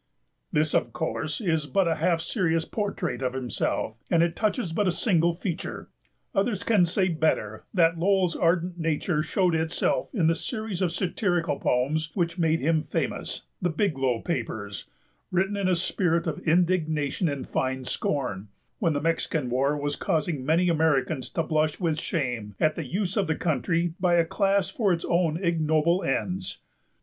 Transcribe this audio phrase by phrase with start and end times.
[0.51, 4.87] This, of course, is but a half serious portrait of himself, and it touches but
[4.87, 5.89] a single feature;
[6.33, 11.59] others can say better that Lowell's ardent nature showed itself in the series of satirical
[11.59, 14.85] poems which made him famous, The Biglow Papers,
[15.31, 18.47] written in a spirit of indignation and fine scorn,
[18.79, 23.17] when the Mexican War was causing many Americans to blush with shame at the use
[23.17, 26.57] of the country by a class for its own ignoble ends.